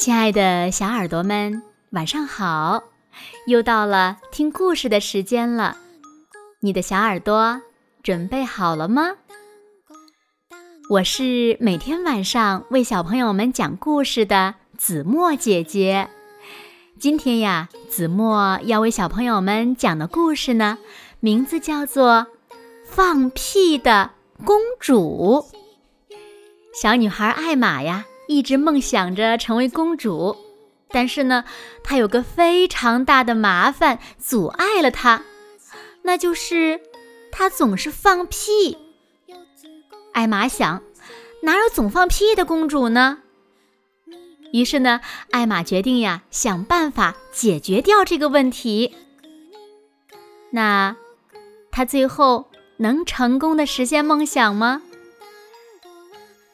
[0.00, 2.84] 亲爱的小耳朵们，晚上好！
[3.46, 5.76] 又到了听故事的时间了，
[6.60, 7.60] 你的小耳朵
[8.02, 9.10] 准备好了吗？
[10.88, 16.08] 我是每天晚上为小朋友们讲故事的子墨姐姐。
[16.98, 20.78] 今天呀，子墨要为小朋友们讲的故事呢，
[21.20, 22.26] 名字叫做
[22.86, 24.12] 《放屁的
[24.46, 25.44] 公主》。
[26.72, 28.06] 小女孩艾玛呀。
[28.30, 30.36] 一直梦想着成为公主，
[30.88, 31.44] 但是呢，
[31.82, 35.24] 她有个非常大的麻烦阻碍了她，
[36.02, 36.80] 那就是
[37.32, 38.78] 她总是放屁。
[40.12, 40.80] 艾玛想，
[41.42, 43.18] 哪有总放屁的公主呢？
[44.52, 45.00] 于是呢，
[45.32, 48.94] 艾玛决定呀，想办法解决掉这个问题。
[50.50, 50.94] 那
[51.72, 54.82] 她最后能成功的实现梦想吗？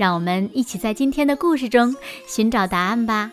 [0.00, 1.94] 让我们一起在今天的故事中
[2.26, 3.30] 寻找答案吧。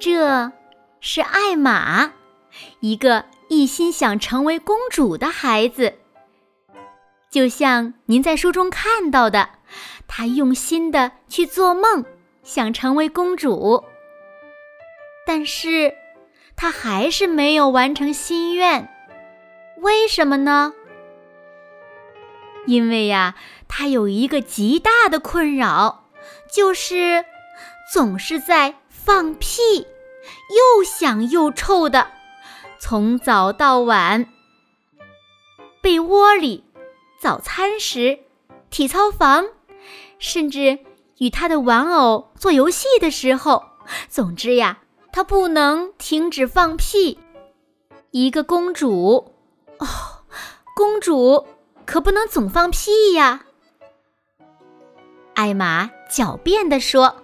[0.00, 0.50] 这
[1.00, 2.14] 是艾玛，
[2.80, 5.96] 一个一心想成为公主的孩子。
[7.28, 9.50] 就像您在书中看到的，
[10.06, 12.06] 她用心的去做梦，
[12.42, 13.84] 想成为公主，
[15.26, 15.92] 但是。
[16.60, 18.92] 他还是没有完成心愿，
[19.76, 20.74] 为什么呢？
[22.66, 23.36] 因为呀，
[23.68, 26.08] 他有一个极大的困扰，
[26.52, 27.24] 就是
[27.94, 29.86] 总是在放屁，
[30.50, 32.08] 又响又臭的，
[32.80, 34.26] 从早到晚。
[35.80, 36.64] 被窝里、
[37.20, 38.18] 早餐时、
[38.68, 39.46] 体操房，
[40.18, 40.80] 甚至
[41.18, 43.64] 与他的玩偶做游戏的时候，
[44.08, 44.78] 总之呀。
[45.18, 47.18] 她不能停止放屁。
[48.12, 49.34] 一个公主，
[49.80, 49.86] 哦，
[50.76, 51.44] 公主
[51.84, 53.44] 可不能总放屁呀。
[55.34, 57.16] 艾玛狡辩地说：“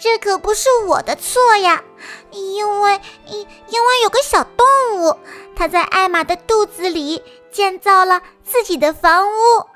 [0.00, 1.84] 这可不是我的错呀，
[2.30, 4.66] 因为因因为有个小动
[5.02, 5.18] 物，
[5.54, 9.66] 它在艾玛的肚子里建造了自己的房屋。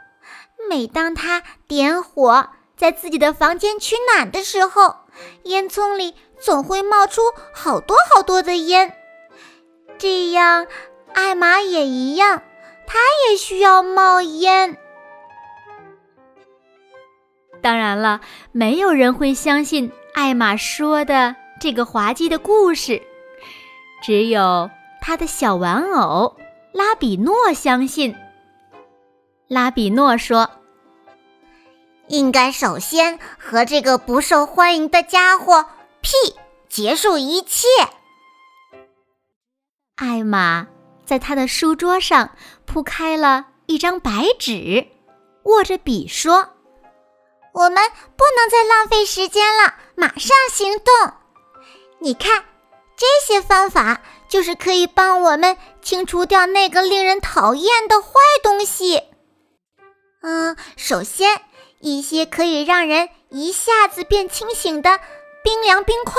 [0.71, 4.97] 每当它点火在自己的房间取暖的时候，
[5.45, 7.23] 烟囱里……”总会冒出
[7.55, 8.93] 好多好多的烟，
[9.97, 10.67] 这样
[11.15, 12.43] 艾玛也一样，
[12.87, 14.77] 她也需要冒烟。
[17.63, 18.21] 当然了，
[18.53, 23.01] 没有人会相信艾玛说的这个滑稽的故事，
[24.03, 24.71] 只有
[25.01, 26.37] 他的小玩偶
[26.73, 28.15] 拉比诺相信。
[29.49, 30.51] 拉比诺说
[32.09, 35.67] ：“应该首先和这个不受欢迎的家伙。”
[36.03, 36.37] P！
[36.69, 37.67] 结束一切。
[39.97, 40.69] 艾玛
[41.05, 42.31] 在他的书桌上
[42.65, 44.87] 铺开了一张白纸，
[45.45, 46.51] 握着笔说
[47.55, 51.13] ：“我们不能再浪费时间了，马上行动！
[51.99, 52.45] 你看，
[52.97, 58.11] 这些方法就是可以帮我们清除掉那个令人讨厌的坏
[58.43, 59.03] 东西。
[60.23, 61.41] 嗯，首先，
[61.81, 65.01] 一些可以让人一下子变清醒的。”
[65.47, 66.15] 冰凉冰块，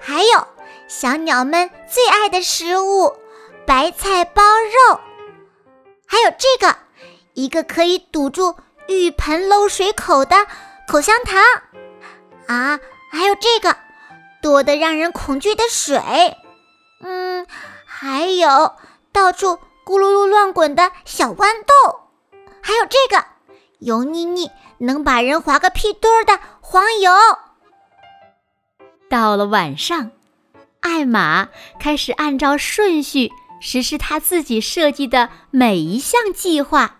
[0.00, 0.46] 还有
[0.88, 3.14] 小鸟们最爱的食物——
[3.66, 5.00] 白菜包肉，
[6.06, 6.78] 还有这个
[7.34, 8.56] 一个可以堵住
[8.88, 10.46] 浴盆漏水口的
[10.88, 11.42] 口香糖
[12.46, 12.80] 啊，
[13.12, 13.76] 还有这个
[14.40, 16.00] 多得让人恐惧的水，
[17.02, 17.46] 嗯，
[17.84, 18.76] 还有
[19.12, 22.00] 到处咕噜噜乱滚的小豌豆，
[22.62, 23.26] 还有这个
[23.80, 27.12] 油腻腻能把人划个屁墩儿的黄油。
[29.08, 30.12] 到了晚上，
[30.80, 31.48] 艾玛
[31.78, 33.30] 开始按照顺序
[33.60, 36.96] 实施她自己设计的每一项计划。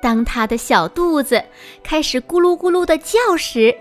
[0.00, 1.44] 当她的小肚子
[1.82, 3.74] 开始咕噜咕噜的叫时，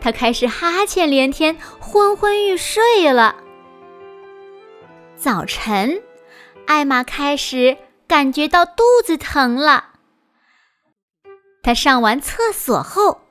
[0.00, 3.36] 她开始哈欠连天、昏昏欲睡了。
[5.16, 6.02] 早晨，
[6.66, 7.76] 艾玛开始
[8.08, 9.95] 感觉到肚子疼了。
[11.66, 13.22] 他上完厕所后，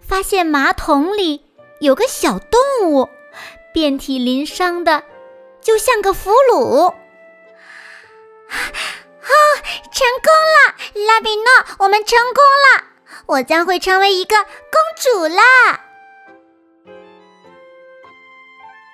[0.00, 1.46] 发现马桶里。
[1.78, 3.08] 有个小动物，
[3.72, 5.04] 遍体鳞伤的，
[5.60, 6.88] 就像个俘虏。
[6.88, 6.96] 啊，
[9.92, 10.74] 成功了，
[11.06, 11.44] 拉比诺，
[11.78, 12.86] 我们成功了，
[13.26, 15.84] 我将会成为一个公主啦！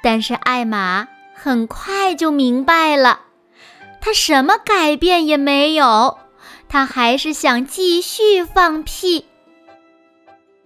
[0.02, 3.20] 但是艾玛很快就明白了，
[4.02, 6.18] 她什么改变也没有，
[6.72, 9.26] 她还是想继续放屁。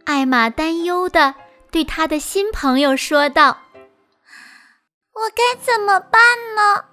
[0.04, 1.34] 艾玛担忧的。
[1.72, 3.58] 对他的新朋友说道
[5.12, 6.22] ：“我该怎么办
[6.54, 6.84] 呢？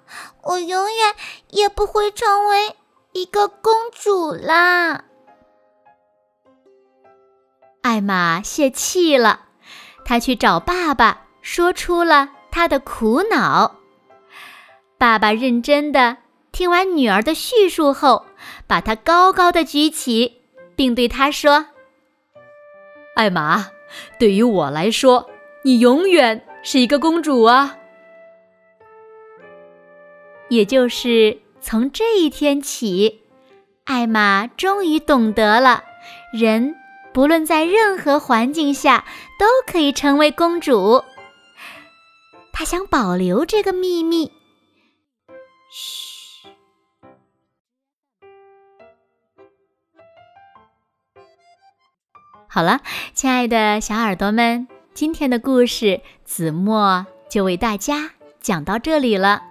[0.42, 1.16] 我永远
[1.52, 2.76] 也不会成为
[3.14, 5.06] 一个公主啦。
[7.82, 9.46] 艾玛泄气了，
[10.04, 13.76] 她去找爸爸，说出了她的苦恼。
[14.98, 16.18] 爸爸认真的
[16.54, 18.28] 听完女儿的叙述后，
[18.68, 20.42] 把她高高的举起，
[20.76, 21.66] 并对她说
[23.18, 23.70] ：“艾玛，
[24.20, 25.30] 对于我来说，
[25.64, 27.78] 你永远是一个公主啊。”
[30.50, 33.24] 也就是从这一天起，
[33.86, 35.84] 艾玛终于懂得了
[36.32, 36.76] 人。
[37.12, 39.06] 不论在任何环境下，
[39.40, 41.04] 都可以成为公主。
[42.52, 44.32] 她想保留这个秘密。
[52.54, 52.82] 好了，
[53.16, 59.42] 亲爱的小耳朵们，今天的故事子墨就为大家讲到这里了。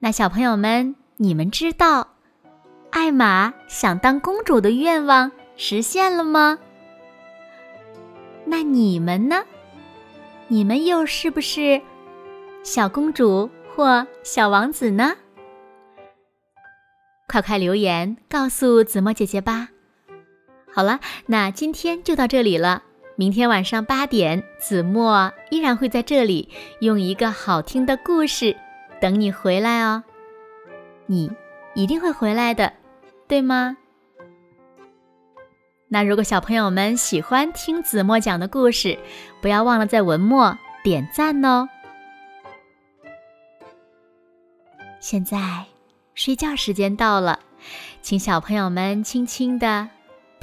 [0.00, 2.08] 那小朋友们，你们知道
[2.90, 5.32] 艾玛想当公主的愿望？
[5.56, 6.58] 实现了吗？
[8.44, 9.42] 那你们呢？
[10.48, 11.80] 你们又是不是
[12.62, 15.16] 小公主或小王子呢？
[17.26, 19.70] 快快留言告诉子墨姐姐吧！
[20.74, 22.82] 好了，那今天就到这里了。
[23.14, 26.48] 明天晚上八点，子墨依然会在这里
[26.80, 28.56] 用一个好听的故事
[29.00, 30.02] 等你回来哦。
[31.06, 31.30] 你
[31.76, 32.72] 一定会回来的，
[33.28, 33.76] 对吗？
[35.86, 38.98] 那如果小朋友们喜欢听子墨讲的故事，
[39.40, 41.68] 不要忘了在文末点赞哦。
[44.98, 45.38] 现在
[46.14, 47.38] 睡觉时间到了，
[48.02, 49.88] 请小朋友们轻轻的